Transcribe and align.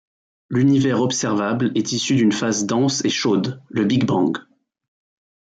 L'univers 0.49 0.99
observable 0.99 1.71
est 1.75 1.91
issu 1.91 2.15
d'une 2.15 2.31
phase 2.31 2.65
dense 2.65 3.05
et 3.05 3.09
chaude, 3.11 3.61
le 3.69 3.85
Big 3.85 4.03
Bang. 4.03 4.35